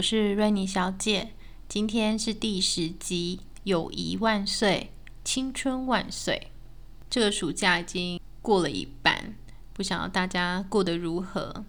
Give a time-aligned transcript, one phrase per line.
[0.00, 1.34] 我是瑞妮小姐，
[1.68, 6.50] 今天是第十集，友谊万岁，青春万岁。
[7.10, 9.34] 这个暑假已经过了一半，
[9.74, 11.66] 不晓得大家过得如何？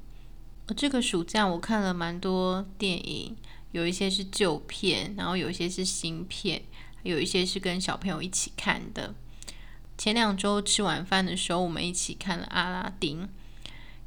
[0.77, 3.35] 这个暑假我看了蛮多电影，
[3.73, 6.61] 有一些是旧片，然后有一些是新片，
[7.03, 9.13] 有一些是跟小朋友一起看的。
[9.97, 13.23] 前两周吃晚饭的时候，我们一起看了《阿拉丁》。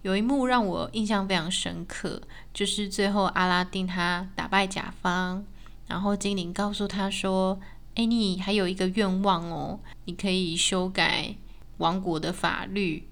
[0.04, 2.20] 有一幕让我印象非常深刻，
[2.52, 5.42] 就是最后阿拉丁他打败甲方，
[5.86, 7.58] 然后精灵告诉他说
[7.96, 11.34] ：“哎，你还有一个愿望哦，你可以修改
[11.78, 13.08] 王国的法律，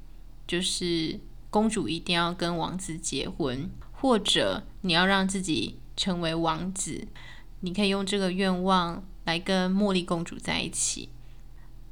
[0.47, 7.09] 就是公主一定要跟王子结婚，或者你要让自己成为王子，
[7.61, 11.09] 你可以用这个愿望来跟茉莉公主在一起。”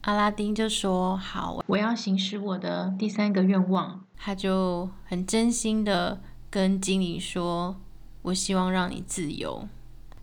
[0.02, 6.20] 阿拉丁就说：“好，我要行使我的第三个愿望。”他就很真心的
[6.50, 7.76] 跟精灵说
[8.22, 9.68] ：“我希望让你自由。”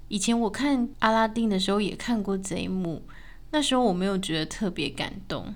[0.09, 3.03] 以前我看阿拉丁的时候也看过这一幕，
[3.51, 5.53] 那时候我没有觉得特别感动。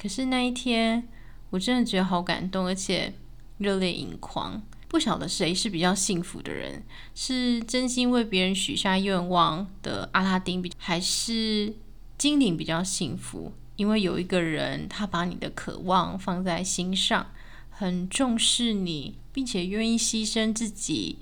[0.00, 1.06] 可是那一天，
[1.50, 3.12] 我真的觉得好感动，而且
[3.58, 4.62] 热泪盈眶。
[4.88, 6.82] 不晓得谁是比较幸福的人，
[7.14, 11.74] 是真心为别人许下愿望的阿拉丁，比还是
[12.20, 13.54] 精灵比较幸福？
[13.76, 17.28] 因为有一个人，他把你的渴望放在心上。
[17.70, 21.18] 很重视你，并且愿意牺牲自己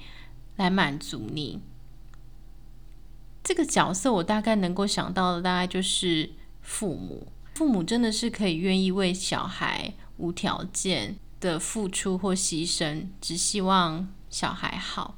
[0.57, 1.61] 来满足你。
[3.45, 6.33] 这个角色，我大概能够想到的，大概就是
[6.63, 7.29] 父母。
[7.55, 15.17] 父母真的是可以愿意为小孩无条件的付出或牺牲，只希望小孩好。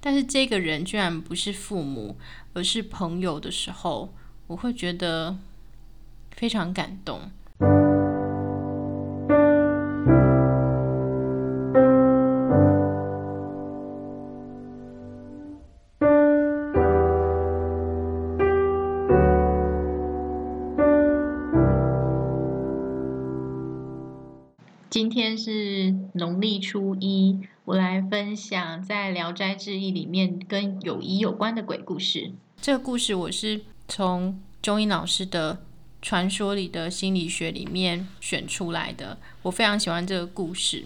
[0.00, 2.16] 但是这个人居然不是父母，
[2.54, 4.14] 而是朋友的时候，
[4.48, 5.36] 我会觉得
[6.30, 7.20] 非常感动。
[24.88, 32.32] 今天是农历初一，我来分享在《聊斋志异》里面跟友谊有关的鬼故事。
[32.56, 35.54] 这个故事我是从中英老师的
[36.02, 40.84] 《传说里的心理学》里面选出来的，我非常喜欢这个故事。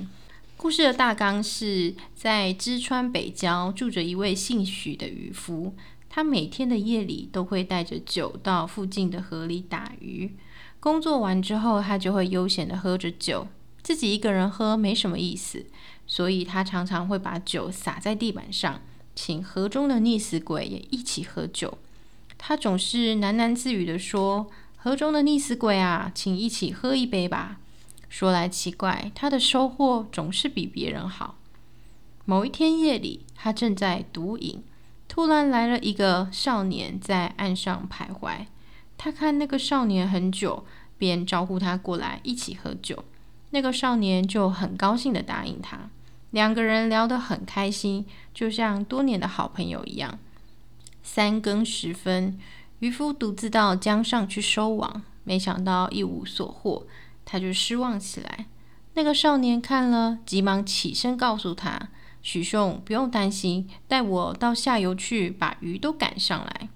[0.57, 5.75] 故事的大纲是在知川北郊住着一位姓许的渔夫，
[6.09, 10.37] 他每天的夜里都会带着酒到附近的河里打鱼，
[10.79, 13.49] 工作完之后，他就会悠闲的喝着酒。
[13.83, 15.67] 自己一个人喝没什么意思，
[16.07, 18.81] 所以他常常会把酒洒在地板上，
[19.17, 21.77] 请河中的溺死鬼也一起喝酒。
[22.45, 27.61] 他总是喃喃自语的说：“河中的溺死鬼啊，请一起喝一杯吧。”
[28.11, 31.37] 说来奇怪，他的收获总是比别人好。
[32.25, 34.61] 某一天夜里，他正在独饮，
[35.07, 38.47] 突然来了一个少年在岸上徘徊。
[38.99, 40.65] 他看那个少年很久，
[40.99, 43.05] 便招呼他过来一起喝酒。
[43.51, 45.89] 那个少年就很高兴的答应他，
[46.33, 48.05] 两个人聊得很开心，
[48.35, 50.19] 就像多年的好朋友一样。
[51.03, 52.39] 三更时分，
[52.79, 56.87] 渔夫独自到江上去收网，没想到一无所获，
[57.25, 58.47] 他就失望起来。
[58.95, 61.89] 那个少年看了，急忙起身告诉他
[62.23, 66.69] ：“许兄，不用担心，带我到下游去，把鱼都赶上来。”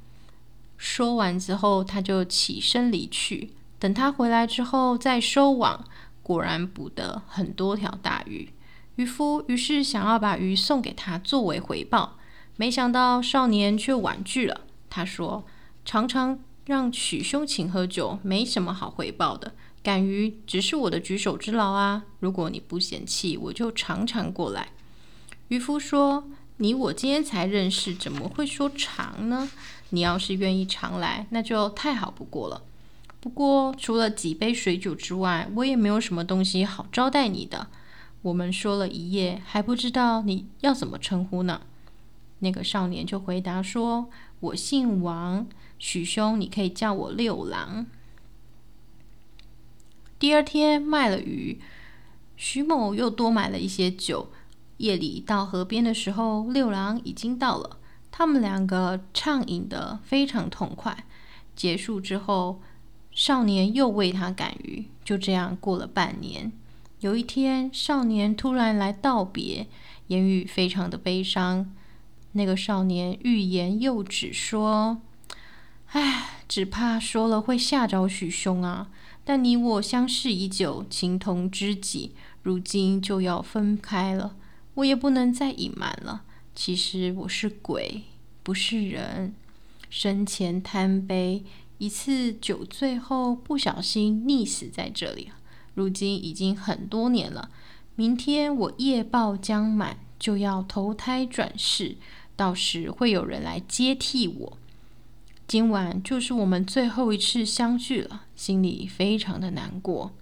[0.77, 3.53] 说完之后，他就起身离去。
[3.79, 5.85] 等他回来之后，再收网。
[6.23, 8.49] 果然捕得很多条大鱼，
[8.97, 12.17] 渔夫于是想要把鱼送给他作为回报，
[12.57, 14.63] 没想到少年却婉拒了。
[14.89, 15.45] 他说
[15.85, 22.05] ：“常常让许兄请喝酒，没什么好回报的，赶鱼只是我的举手之劳啊。
[22.21, 24.69] 如果你不嫌弃，我就常常过来。”
[25.49, 29.49] 渔夫说：“你我今天才认识，怎么会说常呢？
[29.91, 32.63] 你要是愿意常来，那就太好不过了。”
[33.21, 37.67] 不过，除了几杯水酒之外，我也没有什么东西好招待你的。
[38.23, 41.61] 我们说了一夜，还不知道你要怎么称呼呢？
[42.41, 44.11] 那个少年就回答说
[44.41, 45.47] ：“我姓王，
[45.79, 47.87] 许兄，你可以叫我六郎。”
[50.19, 51.61] 第二天卖了鱼，
[52.37, 54.31] 徐某又多买了一些酒。
[54.79, 57.79] 夜里到河边的时候，六郎已经到了。
[58.11, 61.05] 他们两个畅饮得非常痛快。
[61.55, 62.61] 结束之后，
[63.11, 64.87] 少年又为他赶鱼。
[65.03, 66.53] 就这样过了半年。
[67.01, 69.67] 有一天，少年突然来道别，
[70.09, 71.73] 言语非常的悲伤。
[72.37, 75.01] 那个少年欲言又止，说
[75.93, 78.89] ：“唉，只怕说了会吓着许兄啊。
[79.25, 82.13] 但你我相识已久，情同知己，
[82.43, 84.37] 如今就要分开了。”
[84.75, 86.23] 我也不能再隐瞒了。
[86.55, 88.03] 其实我是鬼，
[88.43, 89.35] 不是人。
[89.89, 91.43] 生前贪杯，
[91.79, 95.31] 一次酒醉后不小心溺死在这里。
[95.73, 97.49] 如今已经很多年了。
[97.95, 101.97] 明天我业报将满，就要投胎转世，
[102.37, 104.59] 到时会有人来接替我。
[105.49, 110.13] 今晚就是我们最后一次相聚了，心里非常的难过。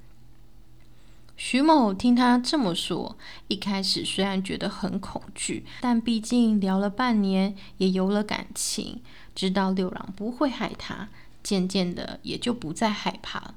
[1.37, 3.16] 徐某听他这么说，
[3.49, 9.00] 一开始虽然觉得很恐惧，但毕竟聊了半年，也有了感情，
[9.34, 11.08] 知道六郎不会害他，
[11.43, 13.55] 渐渐的也就不再害怕。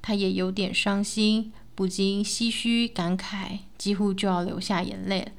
[0.00, 5.32] 他也有点伤心，不禁唏嘘感慨，几乎就要流下眼泪了。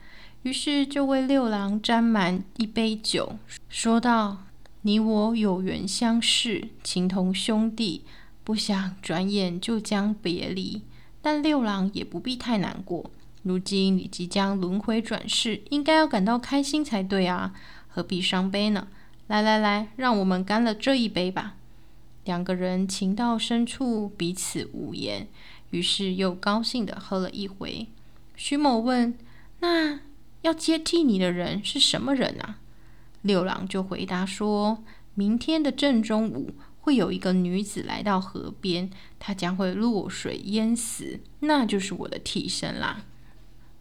[0.47, 4.45] 于是就为六郎沾满一杯酒，说道
[4.83, 8.05] ：“你我有缘相识，情同兄弟，
[8.45, 10.83] 不想转眼就将别离。”
[11.21, 13.11] 但六郎也不必太难过，
[13.43, 17.53] 如今你即将轮回转世，应该要感到开心才对啊，
[17.89, 18.87] 何必伤悲呢？
[19.27, 21.57] 来来来，让我们干了这一杯吧。
[22.23, 25.27] 两个人情到深处，彼此无言，
[25.71, 27.87] 于是又高兴地喝了一回。
[28.37, 29.13] 徐某问
[29.59, 29.99] ：“那
[30.41, 32.59] 要接替你的人是什么人啊？”
[33.23, 34.83] 六郎就回答说
[35.15, 36.51] ：“明天的正中午。”
[36.87, 38.89] 会有一个女子来到河边，
[39.19, 43.03] 她将会落水淹死，那就是我的替身啦。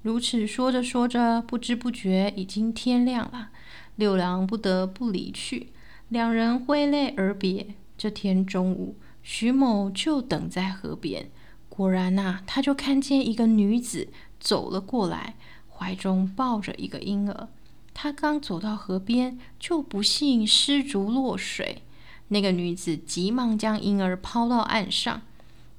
[0.03, 3.50] 如此说着说着，不知不觉已经天亮了。
[3.94, 5.69] 六郎不得不离去，
[6.08, 7.75] 两人挥泪而别。
[7.97, 11.31] 这天中午，徐某就等在河边，
[11.69, 14.08] 果然呐，他就看见一个女子
[14.41, 15.37] 走了过来，
[15.76, 17.49] 怀中抱着一个婴儿。
[17.93, 21.82] 他刚走到河边，就不幸失足落水。
[22.28, 25.23] 那个女子急忙将婴儿抛到岸上，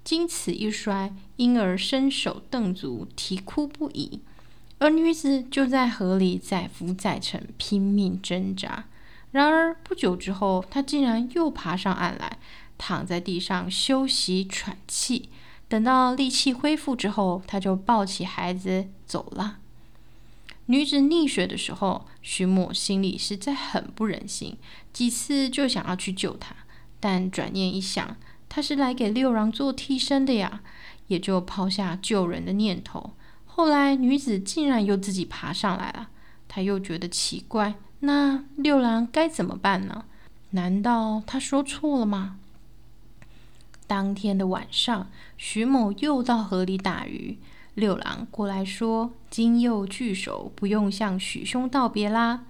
[0.03, 4.21] 经此一摔，婴儿伸手蹬足，啼哭不已。
[4.79, 8.85] 而女子就在河里载浮载沉，拼命挣扎。
[9.31, 12.37] 然而不久之后，她竟然又爬上岸来，
[12.77, 15.29] 躺在地上休息喘气。
[15.67, 19.57] 等到力气恢复之后，她就抱起孩子走了。
[20.67, 24.57] 女子溺水的时候，徐某心里实在很不忍心，
[24.93, 26.55] 几次就想要去救她，
[26.99, 28.15] 但转念一想，
[28.47, 30.61] 她是来给六郎做替身的呀，
[31.07, 33.11] 也就抛下救人的念头。
[33.45, 36.09] 后来女子竟然又自己爬上来了，
[36.47, 40.05] 他又觉得奇怪，那六郎该怎么办呢？
[40.51, 42.37] 难道他说错了吗？
[43.87, 47.37] 当天的晚上，徐某又到河里打鱼。
[47.77, 52.45] 六郎过来说：“今又聚首，不用向许兄道别啦。”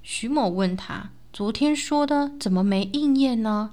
[0.00, 3.72] 徐某问他：“昨天说的怎么没应验呢？”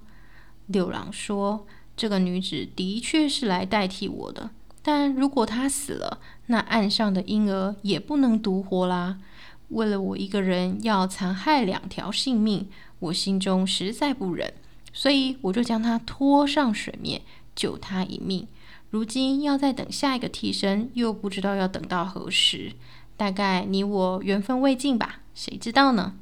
[0.66, 4.50] 六郎说：“这个女子的确是来代替我的，
[4.82, 9.20] 但如果她死了，那岸上的婴儿也不能独活啦。
[9.68, 14.52] 为了我一个人要残害两条性命，我心中实在不忍，
[14.92, 17.22] 所以我就将她拖上水面，
[17.56, 18.48] 救她一命。”
[18.90, 22.74] 如今要再等下一个替身，又不知道要等到何时。
[23.18, 26.14] 大概你我缘分未尽吧，谁知道呢？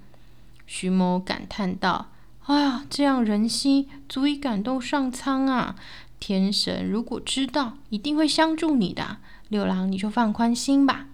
[0.66, 2.12] 徐某感叹道
[2.48, 5.76] ：“哎呀，这样人心足以感动上苍啊！
[6.20, 9.18] 天神如果知道，一定会相助你的。
[9.50, 11.08] 六郎，你就放宽心吧。”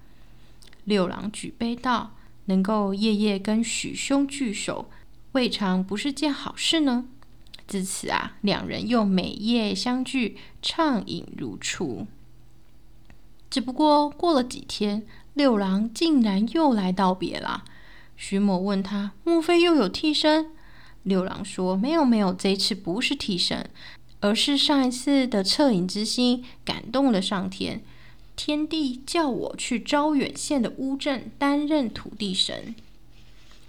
[0.85, 2.11] 六郎举杯道
[2.45, 4.89] ：“能够夜夜跟许兄聚首，
[5.33, 7.05] 未尝不是件好事呢。”
[7.71, 12.05] 自此啊，两人又每夜相聚，畅饮如初。
[13.49, 15.03] 只不过过了几天，
[15.35, 17.63] 六郎竟然又来道别了。
[18.17, 20.47] 徐某问他：“莫非又有替身？”
[21.03, 23.69] 六郎说：“没有，没有，这次不是替身，
[24.19, 27.81] 而是上一次的恻隐之心感动了上天，
[28.35, 32.75] 天帝叫我去招远县的乌镇担任土地神，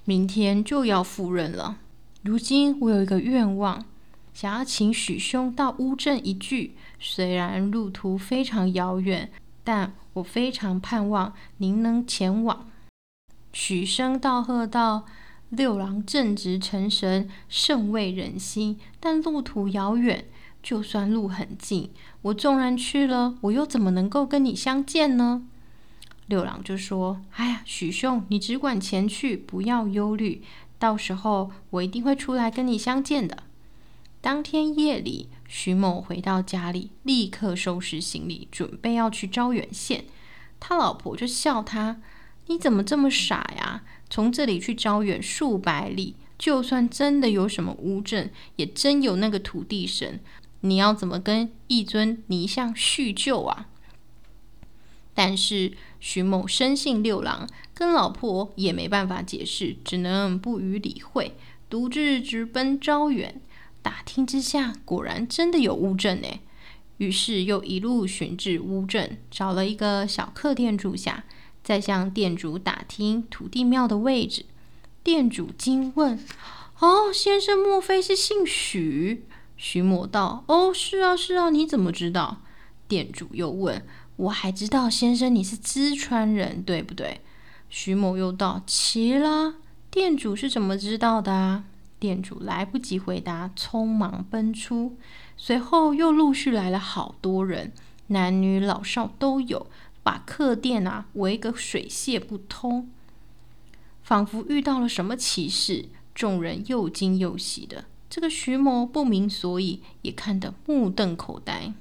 [0.04, 1.78] 明天就要赴任了。
[2.22, 3.84] 如今我有一个愿望。”
[4.34, 9.30] 想要请许兄到乌镇一聚，虽然路途非常遥远，
[9.62, 12.68] 但我非常盼望您能前往。
[13.52, 15.04] 许生道贺道
[15.50, 18.78] ：“六郎正直成神，甚慰人心。
[18.98, 20.24] 但路途遥远，
[20.62, 21.90] 就算路很近，
[22.22, 25.46] 我纵然去了，我又怎么能够跟你相见呢？”
[26.26, 30.42] 六郎就说：“哎呀，许兄，你只管前去，不要忧虑。
[30.78, 33.42] 到时候我一定会出来跟你相见的。”
[34.22, 40.04] 当天夜里，徐某回到家里，立刻收拾行李，准备要去招远县。
[40.60, 42.00] 他老婆就笑他
[42.46, 43.82] ：“你怎么这么傻呀？
[44.08, 50.20] 从这里去招远数百里，就算真的有什么乌镇，也真有那个土地神，
[50.60, 53.66] 你要怎么跟一尊泥像叙旧啊？”
[55.14, 61.34] 但是徐某生性六郎，跟老婆也没办法解释，只能不予理会，
[61.68, 63.40] 独自直奔招远。
[63.82, 66.28] 打听之下，果然真的有乌镇呢。
[66.98, 71.24] 于是又一路寻至乌镇，找了一个小客店住下，
[71.64, 74.44] 再向店主打听土地庙的位置。
[75.02, 76.16] 店主惊问
[76.78, 79.24] ：“哦，先生莫非是姓许？”
[79.56, 82.42] 徐某道：“哦，是啊，是啊，你怎么知道？”
[82.86, 83.84] 店主又问。
[84.16, 87.22] 我还知道先生你是淄川人，对不对？
[87.68, 89.54] 徐某又道：“奇了，
[89.90, 91.64] 店主是怎么知道的啊？”
[92.02, 94.96] 店主来不及回答，匆忙奔出。
[95.36, 97.70] 随后又陆续来了好多人，
[98.08, 99.68] 男女老少都有，
[100.02, 102.90] 把客店啊围个水泄不通，
[104.02, 105.90] 仿佛遇到了什么奇事。
[106.12, 111.72] 众人又惊又喜的，这个徐某不明所以，也看得目瞪口呆。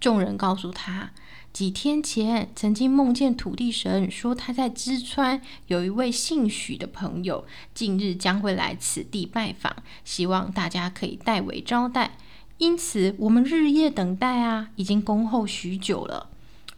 [0.00, 1.12] 众人告诉他，
[1.52, 12.16] 几天前曾经梦见土地神说他在淄川有一位姓许的朋友，近日将会来此地拜访，希望大家可以代为招待。
[12.58, 16.28] 因此我们日夜等待啊，已经恭候许久了。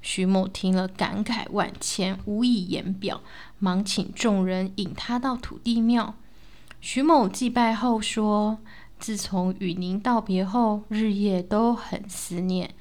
[0.01, 3.21] 徐某听了，感慨万千，无以言表，
[3.59, 6.15] 忙请众人引他到土地庙。
[6.81, 8.59] 徐某祭拜后说
[8.99, 12.75] ：“自从与您道别后，日夜都很思念。”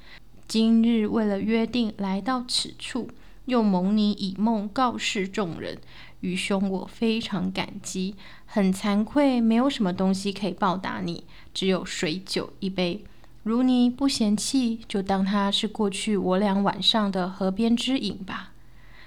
[0.46, 3.08] 今日为了约定来到此处，
[3.46, 5.78] 又蒙你以梦告示众人，
[6.20, 13.02] 愚兄我非常感激，很惭愧，没有什么东西可以报答你，只有水酒一杯。
[13.42, 18.52] 如你不嫌弃，就当它是过去我俩晚上的河边之饮吧。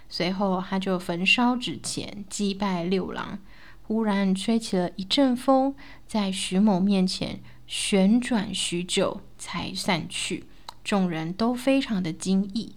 [0.09, 3.39] 随后他就焚烧纸钱，祭拜六郎。
[3.83, 5.75] 忽然吹起了一阵风，
[6.07, 10.45] 在徐某面前旋转许久，才散去。
[10.85, 12.73] 众人都非常的惊异。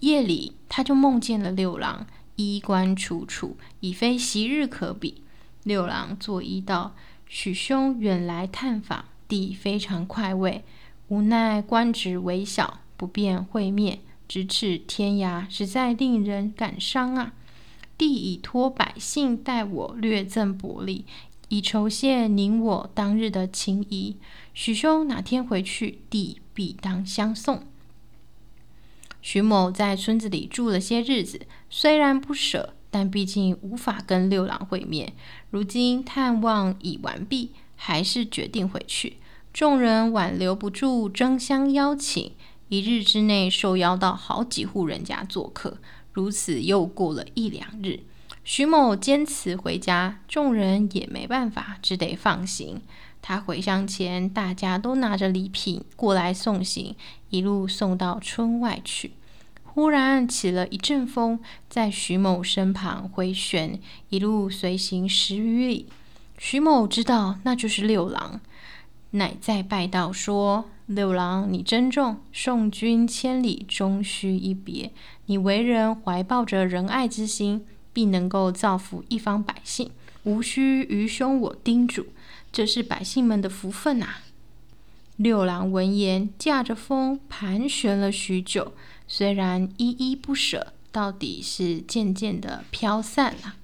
[0.00, 5.22] 夜里，他就梦见了六郎，衣冠楚楚，已非昔日可比。
[5.62, 6.94] 六郎作揖道
[7.26, 10.62] ：“许兄远来探访，弟非常快慰。
[11.08, 17.32] 无奈官职微小，不便会面，咫尺天涯，实在令人感伤啊！
[17.96, 21.04] 弟已托百姓代我略赠薄礼，
[21.48, 24.16] 以酬谢您我当日的情谊。
[24.52, 27.66] 许兄哪天回去，弟。”必当相送。
[29.20, 35.12] 徐某在村子里住了些日子，虽然不舍，但毕竟无法跟六郎会面。
[35.50, 39.18] 如今探望已完毕，还是决定回去。
[39.52, 42.32] 众人挽留不住，争相邀请。
[42.68, 45.78] 一日之内，受邀到好几户人家做客。
[46.12, 48.00] 如此又过了一两日，
[48.44, 52.82] 徐某坚持回家，众人也没办法，只得放行。
[53.22, 56.96] 他回乡前，大家都拿着礼品过来送行，
[57.30, 59.12] 一路送到村外去。
[59.62, 63.78] 忽然起了一阵风，在徐某身旁回旋，
[64.10, 65.86] 一路随行十余里。
[66.36, 68.40] 徐某知道那就是六郎，
[69.12, 74.90] 乃再拜道说：“六郎，你珍重，送君千里，终须一别。
[75.26, 79.90] 你为人怀抱着仁爱之心，必能够造福一方百姓，
[80.24, 82.06] 无需愚兄我叮嘱。”
[82.52, 84.16] 这是百姓们的福分呐！
[85.16, 88.74] 六郎闻言，驾着风盘旋了许久，
[89.08, 93.54] 虽然依依不舍，到底是渐渐的飘散了。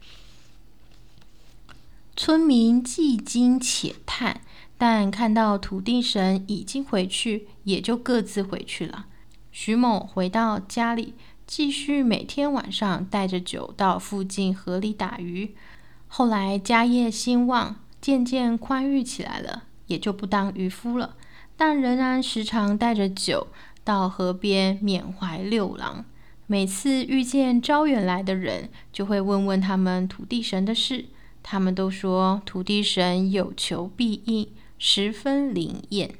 [2.16, 4.40] 村民既惊且叹，
[4.78, 9.04] 但看到土地神已经回去，也就各自回去了。
[9.52, 11.12] 徐某回到家里，
[11.46, 15.54] 继续每天晚上带着酒到附近河里打鱼。
[16.06, 17.76] 后来家业兴旺。
[18.00, 21.16] 渐渐宽裕起来了，也就不当渔夫了，
[21.56, 23.48] 但仍然时常带着酒
[23.84, 26.04] 到河边缅怀六郎。
[26.46, 31.06] 每次遇见招远来的人，就会问问他们土地神的事。
[31.42, 36.14] 他们都说土地神有求必应，十分灵验。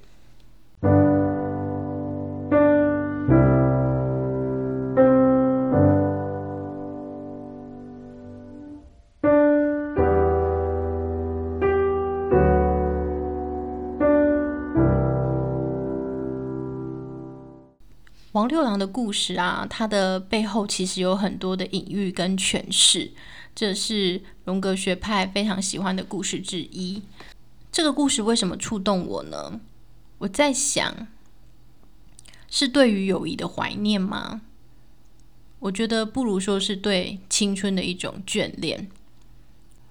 [18.49, 23.12] 六郎的故事啊，它的背后其实有很多的隐喻跟诠释，
[23.55, 27.02] 这是荣格学派非常喜欢的故事之一。
[27.71, 29.61] 这个故事为什么触动我呢？
[30.19, 31.07] 我在想，
[32.50, 34.40] 是对于友谊的怀念吗？
[35.61, 38.88] 我觉得不如说是对青春的一种眷恋。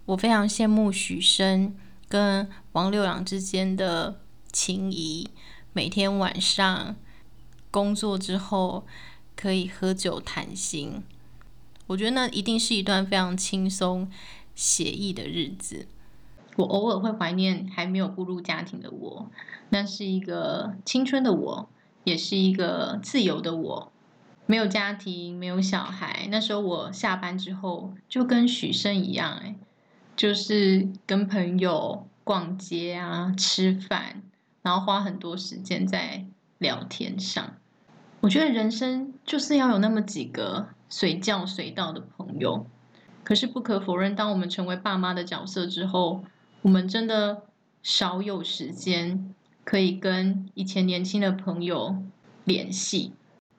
[0.05, 1.75] 我非常羡慕许生
[2.09, 4.19] 跟王六郎之间的
[4.51, 5.29] 情谊，
[5.73, 6.95] 每天晚上。
[7.77, 8.87] 工作之后
[9.35, 11.03] 可以喝酒谈心，
[11.85, 14.09] 我觉得那一定是一段非常轻松
[14.55, 15.87] 写意的日子。
[16.55, 19.29] 我偶尔会怀念还没有步入家庭的我，
[19.69, 21.69] 那是一个青春的我，
[22.03, 23.91] 也是一个自由的我。
[24.47, 29.55] 没有家庭，没有小孩，那时候我下班之后就跟许生一样，哎，
[30.15, 34.23] 就是跟朋友逛街啊、吃饭，
[34.63, 36.25] 然后花很多时间在。
[36.59, 37.53] 聊天上，
[38.21, 42.65] 我觉得人生就是要有那么几个随叫随到的朋友。
[43.23, 46.23] 可是不可否认，当我们成为爸妈的角色之后，
[46.61, 47.43] 我们真的
[47.83, 49.33] 少有时间
[49.63, 51.95] 可以跟以前年轻的朋友
[52.45, 53.13] 联系。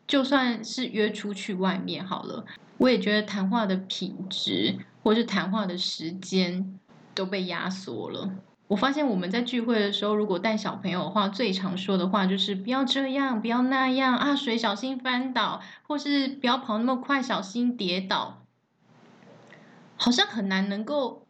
[0.06, 2.46] 就算是约出去外面好了，
[2.78, 6.78] 我也觉得谈话的品质或是谈话的时间
[7.14, 8.30] 都被压缩了。
[8.68, 18.44] 我发现我们在聚会的时候，如果带小朋友的话，最常说的话就是“不要这样，不要那样啊，水小心翻倒，或是不要跑那么快，小心跌倒。”
[19.96, 21.26] 好像很难能够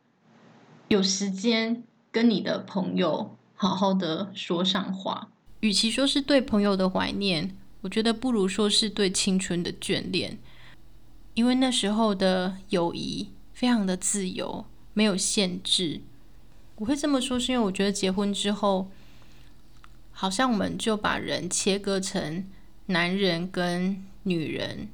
[0.88, 5.28] 有时间跟你的朋友好好的说上话。
[5.60, 10.38] 与其说是对朋友的怀念，我觉得不如说是对青春的眷恋，
[11.34, 16.00] 因为那时候的友谊非常的自由，没有限制。
[16.78, 18.88] 我会这么说，是因为我觉得结婚之后，
[20.12, 22.46] 好像我们就把人切割成
[22.86, 24.88] 男人跟女人。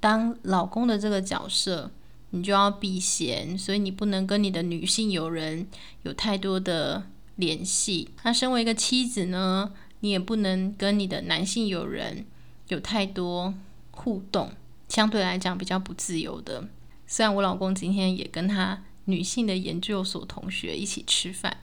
[0.00, 1.90] 当老公的这个角色，
[2.30, 5.66] 你就要避嫌，所以你不能跟你的女性友人
[6.02, 7.04] 有太多的
[7.36, 8.08] 联系。
[8.22, 12.24] 那身为一个妻子呢，你也不能跟你的男性友人
[12.68, 13.52] 有太多
[13.90, 14.52] 互动，
[14.88, 16.66] 相对来讲比较不自由的。
[17.06, 18.82] 虽然我老公今天也跟他。
[19.08, 21.56] 女性的研究所同学一起吃饭，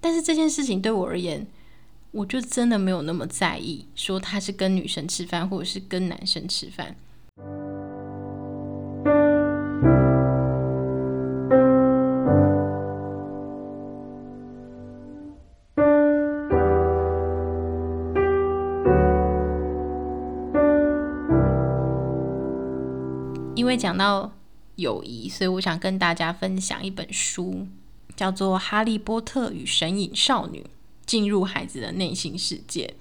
[0.00, 1.46] 但是这件事情对我而言，
[2.10, 6.96] 我就真的没有那么在意，说他是跟女生吃饭，或者是跟男生吃饭。
[23.54, 24.32] 因为讲到。
[24.80, 27.68] 友谊，所以我想跟大家分享一本书，
[28.16, 30.66] 叫做《哈利波特与神隐少女：
[31.06, 32.94] 进入孩子的内心世界》。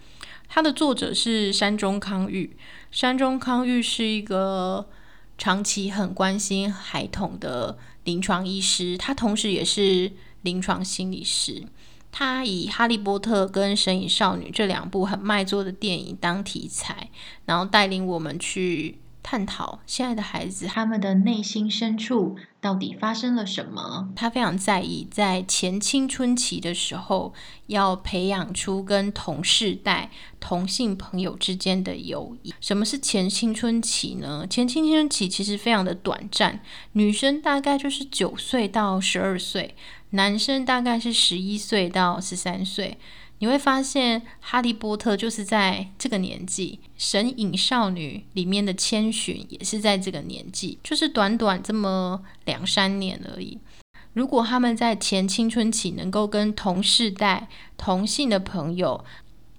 [0.48, 2.56] 它的作者是山中康裕。
[2.92, 4.90] 山中康裕是一个
[5.38, 10.12] 长期很关心孩童的临床医师，他同时也是
[10.42, 11.64] 临床心理师。
[12.12, 17.10] 他以《哈利波特》跟《神隐少女》这两部很卖座的电影当题材，
[17.46, 18.98] 然后带领我们去。
[19.30, 24.10] 探讨现在的孩子他们的内心深处到底发生了什么？
[24.16, 27.32] 他非常在意在前青春期的时候
[27.68, 32.52] 要培养出跟同世代同性朋友之间的友谊。
[32.60, 34.48] 什么是前青春期呢？
[34.50, 36.62] 前青春期其实非常的短暂，
[36.94, 39.76] 女生大概就是九岁到十二岁，
[40.12, 42.98] 男生大概是十一岁到十三岁。
[43.42, 53.58] 你会发现，《哈利波特》就是在这个年纪，《神隐少女》里面的千寻也是在这个年纪，就是短短这么两三年而已。
[54.12, 59.06] 如果他们在前青春期能够跟同世代同性的朋友，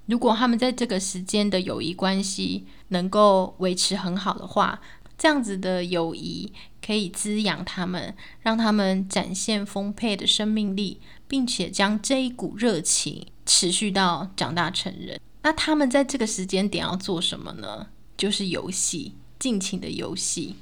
[0.04, 4.78] 如果他们在这个时间的友谊关系能够维持很好的话，
[5.20, 6.50] 这样子的友谊
[6.84, 13.26] 可以滋养他们，让他们展现丰沛的生命力，并且将这一股热情。
[13.46, 17.88] 持续到长大成人，那他们在这个时间点要做什么呢？
[18.16, 20.54] 就是游戏，尽情的游戏。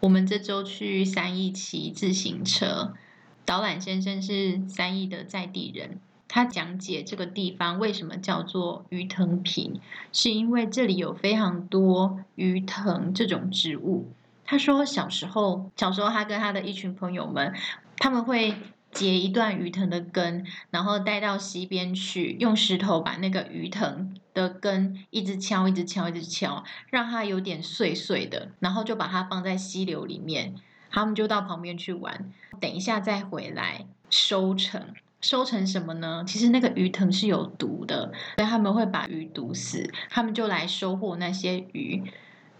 [0.00, 2.94] 我们这周去三义骑自行车，
[3.44, 9.80] 导览先生是三义的在地人，他讲解这个地方为什么叫做鱼藤坪，
[10.12, 14.12] 是因为这里有非常多鱼藤这种植物。
[14.44, 17.54] 他说小时候，小时候他跟他的一群朋友们，
[17.96, 18.54] 他们会。
[18.92, 30.54] 截一段鱼藤的根，然后带到溪边去，用石头把那个鱼藤的根一直敲，一直敲，一直敲，让它有点碎碎的，然后就把它放在溪流里面。
[30.88, 34.94] 他们就到旁边去玩，等一下再回来收成。
[35.20, 36.24] 收成什么呢？
[36.26, 42.02] 其实那个鱼藤是有毒的，所以他们会把鱼毒死，他们就来收获那些鱼。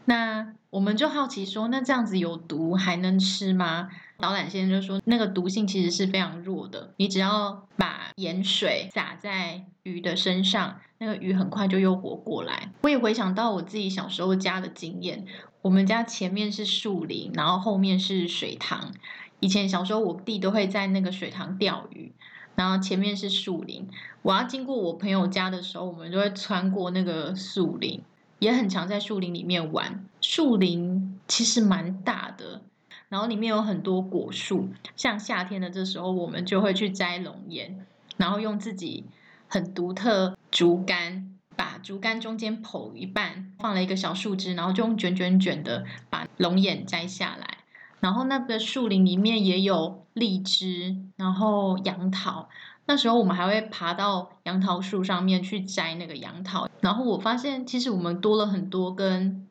[0.07, 3.88] 那我们就好奇说，那这样子有毒还能吃吗？
[4.19, 12.71] 导览先生就说，那个毒性其实是非常弱的，你只要把盐水洒在鱼的身上，那个鱼很快就又活过来。
[12.83, 15.27] 我也回想到我自己小时候家的经验，
[15.61, 18.92] 我们家前面是树林，然后后面是水塘。
[19.40, 22.14] 以前小时候，我弟都会在那个水塘钓鱼，
[22.57, 23.88] 然后前面是树林。
[24.23, 28.03] 我要经过我朋友家的时候，我们就会穿过那个树林。
[28.38, 32.61] 也很常在树林里面玩，树林其实蛮大的，
[33.09, 34.69] 然后里面有很多果树。
[34.95, 37.87] 像夏天的这时候，我们就会去摘龙眼，
[38.19, 39.05] 然后用自己
[39.49, 47.57] 很独特竹竿，把竹竿中间剖一半，放了一个小树枝，然后就用卷卷卷的把龙眼摘下来。
[48.01, 52.49] 然后那个树林里面也有荔枝，然后杨桃。
[52.87, 59.47] 那时候我们还会爬到杨桃树上面去摘那个杨桃，然后我发现其实我们多了很多跟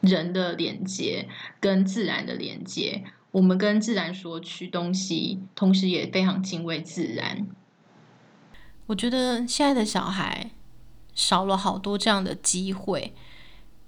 [0.00, 1.28] 人的连接，
[1.60, 3.04] 跟自然的连接。
[3.30, 7.46] 我们跟自然索取东西，同时也非常敬畏自然。
[8.86, 10.50] 我觉得现在的小孩
[11.14, 13.14] 少了好多这样的机会，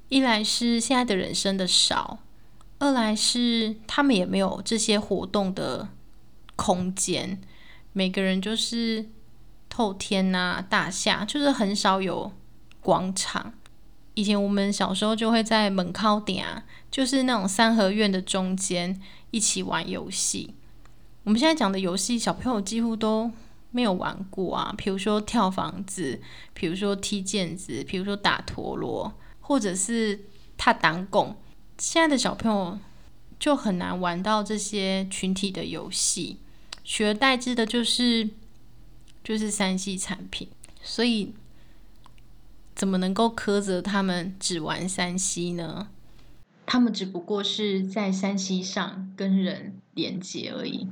[0.09, 2.21] 一来是现在的人生的少，
[2.79, 5.89] 二来是他们也没有这些活动的
[6.63, 7.41] 空间。
[7.93, 9.09] 每个人就是
[9.69, 12.31] 透天呐，大厦就是很少有
[12.81, 13.53] 广场。
[14.15, 19.01] 以前我们小时候就会在门靠顶啊，就是那种三合院的中间
[19.33, 20.55] 一起玩游戏。
[21.25, 23.33] 我们现在讲的游戏，小朋友几乎都
[23.73, 24.73] 没有玩过啊。
[24.79, 26.21] 比如说跳房子，
[26.55, 31.35] 比如说踢毽子，比如说打陀螺，或者是踏挡拱。
[31.79, 32.79] 现在的小朋友
[33.41, 36.39] 就很难玩到这些群体的游戏。
[36.85, 38.29] 取而代之的就是
[39.23, 40.49] 就是三 C 产品，
[40.83, 41.33] 所以
[42.75, 45.89] 怎么能够苛责他们只玩三 C 呢？
[46.67, 50.89] 他们只不过是在三 C 上跟人连接而已。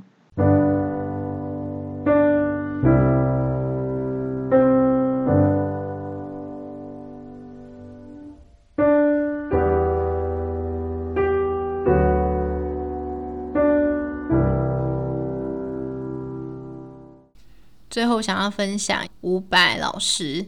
[18.21, 20.45] 想要分享，伍佰老师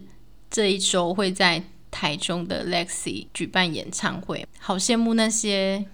[0.49, 5.86] 这一周会在台中的 Lexi 举办演唱会，好羡慕那些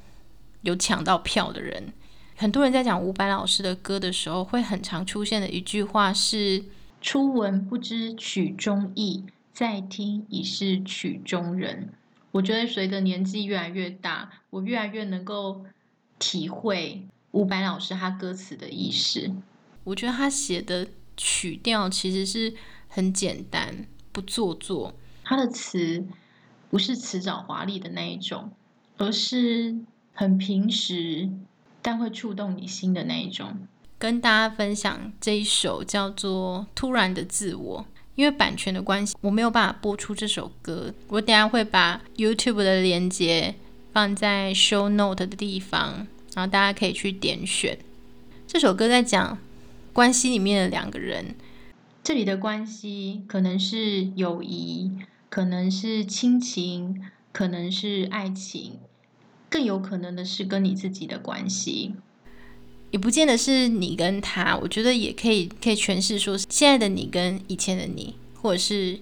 [0.62, 1.94] 有抢到票的人。
[2.36, 6.64] 很多人在讲伍佰老师的歌的时候，会很常出现的一句话是
[7.02, 11.90] ：“初闻不知曲中意，再听已是曲中人。”
[12.32, 15.66] 我觉得随着年纪越来越大，我越来越能够
[16.18, 19.32] 体会伍佰老师他歌词的意思。
[19.84, 20.88] 我觉得他写的。
[21.22, 22.56] 曲调其实是
[22.88, 24.96] 很简单，不做作。
[25.26, 26.06] 它的词
[26.70, 28.52] 不是辞藻华丽的那一种，
[28.98, 29.76] 而是
[30.14, 31.30] 很平实，
[31.82, 33.68] 但会触动你心的那一种。
[33.98, 37.82] 跟大家分享这一首叫做《突然的自我》，
[38.16, 40.94] 因为版权的关系，我没有办法播出这首歌。
[41.10, 43.56] 我等下会把 YouTube 的连接
[43.92, 47.78] 放在 Show Note 的地方，然后大家可以去点选。
[48.48, 49.38] 这首歌在讲。
[50.00, 51.36] 关系里面的两个人，
[52.02, 54.94] 这里的关系可能是友谊，
[55.30, 57.02] 可能是亲情，
[57.34, 58.80] 可能是爱情，
[59.50, 61.96] 更有可能的是跟你自己的关系，
[62.92, 64.56] 也不见得是你跟他。
[64.60, 69.02] 我觉得也可以可以诠释说，现在的你跟以前的你，或者是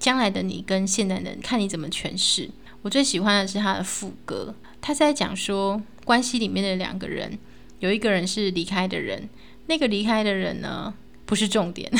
[0.00, 2.50] 将来的你跟现在的你，看你怎么诠释。
[2.82, 7.38] 我最喜欢的是他的副歌，他在讲说，关系里面的两个人，
[7.78, 9.28] 有一个人是离开的人。
[9.66, 11.90] 那个离开的人呢，不是重点，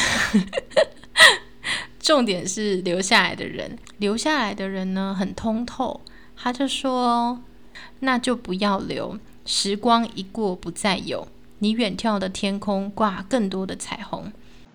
[1.98, 3.79] 重点是留下来的人。
[3.98, 6.00] 留下来的人呢，很通透，
[6.37, 7.42] 他就说
[8.00, 11.27] ：“那就不要留，时光一过不再有，
[11.61, 14.33] 你远眺的天空挂更多的彩虹。”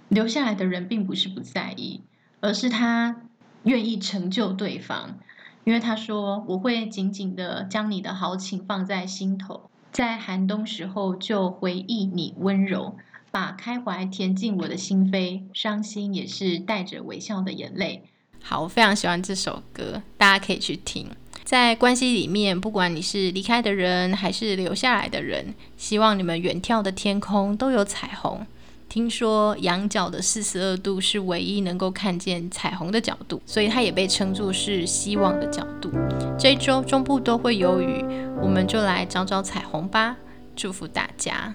[0.09, 2.01] 留下来的人并不是不在意，
[2.39, 3.21] 而是他
[3.63, 5.19] 愿意成就对方，
[5.65, 12.95] 因为他说：“我会紧紧的将你的豪情放在心头。”在寒冬时候，就回忆你温柔，
[13.31, 15.41] 把开怀填进我的心扉。
[15.53, 18.03] 伤心也是带着微笑的眼泪。
[18.41, 21.09] 好，我非常喜欢这首歌，大家可以去听。
[21.43, 28.45] 在关系里面，不管你是离开的人，还是留下来的人，希望你们远眺的天空都有彩虹。
[28.89, 35.91] 听说仰角的四十二度是唯一能够看见彩虹的角度，所以它也被称作是希望的角度。
[36.39, 38.03] 这一周中部都会有雨，
[38.41, 40.17] 我们就来找找彩虹吧。
[40.55, 41.53] 祝福大家。